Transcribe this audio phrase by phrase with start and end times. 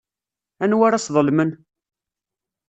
[0.63, 1.51] Anwa ara sḍelmen?